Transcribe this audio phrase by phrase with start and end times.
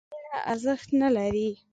[0.03, 1.49] ګوندې وینه ارزښت نه لري